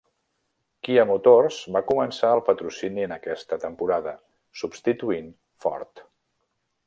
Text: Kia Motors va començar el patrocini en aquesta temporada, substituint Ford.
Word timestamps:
Kia 0.85 1.01
Motors 1.09 1.59
va 1.75 1.81
començar 1.91 2.31
el 2.37 2.41
patrocini 2.47 3.05
en 3.09 3.13
aquesta 3.17 3.61
temporada, 3.67 4.15
substituint 4.63 5.33
Ford. 5.67 6.03